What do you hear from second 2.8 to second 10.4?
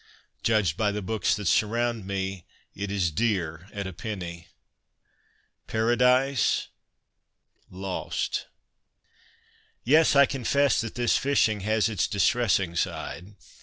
is dear at a penny... Paradise Lost! Yes, I